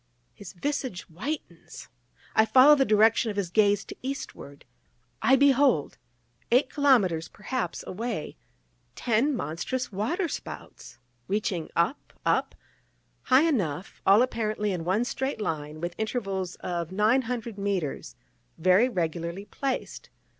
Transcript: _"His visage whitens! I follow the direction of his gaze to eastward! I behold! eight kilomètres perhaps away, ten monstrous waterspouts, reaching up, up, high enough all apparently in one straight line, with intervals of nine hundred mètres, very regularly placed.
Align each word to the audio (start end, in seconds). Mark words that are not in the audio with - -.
_"His 0.33 0.53
visage 0.53 1.01
whitens! 1.09 1.87
I 2.35 2.43
follow 2.43 2.73
the 2.73 2.85
direction 2.85 3.29
of 3.29 3.37
his 3.37 3.51
gaze 3.51 3.85
to 3.85 3.95
eastward! 4.01 4.65
I 5.21 5.35
behold! 5.35 5.99
eight 6.49 6.71
kilomètres 6.71 7.31
perhaps 7.31 7.83
away, 7.85 8.35
ten 8.95 9.35
monstrous 9.35 9.91
waterspouts, 9.91 10.97
reaching 11.27 11.69
up, 11.75 12.13
up, 12.25 12.55
high 13.25 13.43
enough 13.43 14.01
all 14.03 14.23
apparently 14.23 14.71
in 14.71 14.85
one 14.85 15.05
straight 15.05 15.39
line, 15.39 15.79
with 15.79 15.93
intervals 15.99 16.55
of 16.55 16.91
nine 16.91 17.21
hundred 17.21 17.57
mètres, 17.59 18.15
very 18.57 18.89
regularly 18.89 19.45
placed. 19.45 20.09